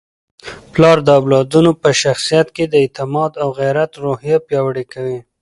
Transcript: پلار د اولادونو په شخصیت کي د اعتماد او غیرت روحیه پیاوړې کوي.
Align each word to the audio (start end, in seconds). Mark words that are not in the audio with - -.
پلار 0.73 0.97
د 1.03 1.09
اولادونو 1.19 1.71
په 1.81 1.89
شخصیت 2.01 2.47
کي 2.55 2.63
د 2.69 2.73
اعتماد 2.83 3.31
او 3.43 3.47
غیرت 3.59 3.91
روحیه 4.03 4.37
پیاوړې 4.47 4.85
کوي. 4.93 5.19